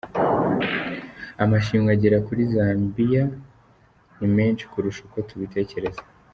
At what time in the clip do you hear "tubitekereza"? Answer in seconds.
5.29-6.01